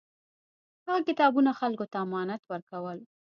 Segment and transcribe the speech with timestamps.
[0.87, 2.99] هغه کتابونه خلکو ته امانت ورکول.